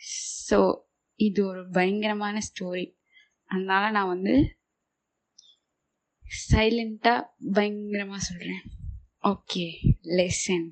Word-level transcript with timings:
So 0.00 0.58
இது 1.20 1.46
ஒரு 1.46 1.70
பயங்கரமான 1.70 2.40
ஸ்டோரி 2.40 2.86
அதனால 3.50 3.90
நான் 3.90 4.06
வந்து 4.06 4.34
சைலண்ட்டாக 6.50 7.28
பயங்கரமாக 7.52 8.22
சொல்கிறேன் 8.22 8.62
ஓகே 9.24 9.64
லெசன் 10.16 10.68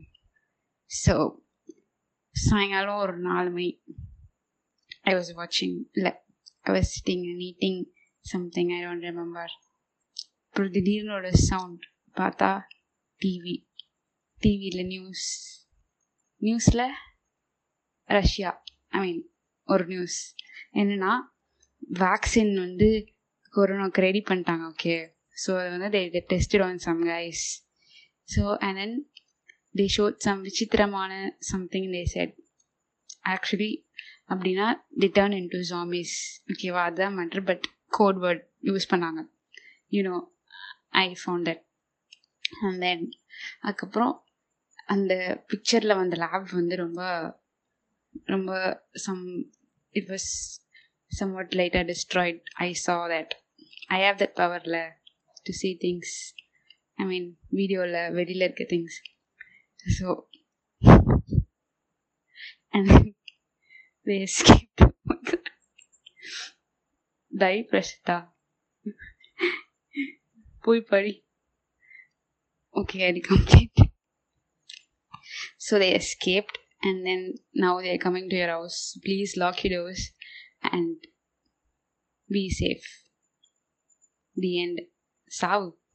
ஸோ 0.91 1.15
சாயங்காலம் 2.35 2.97
ஒரு 2.97 3.19
நாலு 3.19 3.51
மணி. 3.51 3.83
ஐ 5.03 5.15
வாஸ் 5.15 5.31
வாட்சிங் 5.37 5.77
இல்லை 5.93 6.13
I 6.63 6.73
was 6.75 6.93
sitting 6.97 7.37
knitting 7.37 7.81
something 8.25 8.71
I 8.71 8.85
don't 8.85 9.03
remember 9.03 9.53
அப்புறம் 10.47 10.71
திடீர்னு 10.71 11.15
ஒரு 11.15 11.31
சவுண்ட் 11.33 11.85
பார்த்தா 12.17 12.51
டிவி 13.23 13.57
டிவியில் 14.43 14.87
நியூஸ் 14.87 15.27
நியூஸில் 16.43 16.87
ரஷ்யா. 18.11 18.51
ஐ 18.97 19.03
மீன் 19.05 19.23
ஒரு 19.69 19.85
நியூஸ் 19.87 20.19
என்னென்னா 20.75 21.13
வேக்சின் 22.01 22.55
வந்து 22.59 22.89
கொரோனாவுக்கு 23.55 24.01
ரெடி 24.01 24.23
பண்ணிட்டாங்க 24.29 24.65
ஓகே 24.73 24.97
ஸோ 25.37 25.51
அது 25.61 25.71
வந்து 25.75 25.89
they 25.95 26.21
tested 26.33 26.65
on 26.65 26.79
some 26.79 27.01
guys 27.09 27.45
so 28.29 28.43
and 28.59 28.79
then 28.79 28.97
they 29.75 29.87
showed 29.97 30.19
some 30.19 30.41
விசித்திரமான 30.43 31.13
சம்திங் 31.51 31.89
தே 31.93 32.03
செட் 32.07 32.35
ஆக்சுவலி 33.29 33.73
அப்படின்னா 34.31 34.67
தி 34.99 35.09
டேர்ன் 35.15 35.37
இன் 35.37 35.49
டு 35.49 35.59
ஜாமிஸ் 35.71 36.15
ஓகேவா 36.53 36.83
அதுதான் 36.83 37.17
matter 37.19 37.43
but 37.45 37.67
code 37.89 38.21
word 38.23 38.45
use 38.63 38.91
பண்ணாங்க. 38.91 39.21
You know 39.93 40.17
I 40.97 41.07
found 41.21 41.49
that 41.49 41.63
and 42.61 42.81
then 42.81 43.05
அதுக்கப்புறம் 43.61 44.15
அந்த 44.87 45.13
பிக்சரில் 45.49 45.97
வந்த 45.97 46.17
lab 46.17 46.51
வந்து 46.51 46.77
ரொம்ப 46.77 47.01
ரொம்ப 48.34 48.52
some 49.06 49.24
it 49.96 50.10
was 50.14 50.30
somewhat 51.38 51.56
லைட்டாக 51.60 51.86
destroyed 51.92 52.42
I 52.68 52.70
saw 52.86 52.98
that 53.14 53.34
I 53.90 54.00
have 54.06 54.20
that 54.24 54.36
பவரில் 54.42 54.82
to 55.46 55.54
see 55.62 55.74
things 55.86 56.16
I 57.00 57.06
mean 57.12 57.30
வீடியோவில் 57.60 58.02
வெளியில் 58.20 58.48
இருக்க 58.48 58.66
things 58.76 59.00
so 59.98 60.08
and 62.74 62.90
they 64.08 64.18
escaped. 64.28 64.82
Die 67.32 67.58
Prasitha 67.70 68.16
போய் 70.64 70.82
படி 70.92 71.14
okay 72.76 73.00
I 73.08 73.22
complete 73.30 73.80
so 75.66 75.80
they 75.82 75.90
escaped 76.02 76.56
and 76.83 77.07
then 77.07 77.35
now 77.55 77.81
they 77.81 77.95
are 77.95 77.99
coming 77.99 78.29
to 78.31 78.37
your 78.37 78.49
house. 78.49 78.99
Please 79.05 79.37
lock 79.37 79.65
your 79.65 79.83
doors 79.83 80.13
and 80.63 80.97
be 82.31 82.51
safe. 82.51 82.87
The 84.35 84.63
end. 84.63 84.81
சாவு 85.41 85.86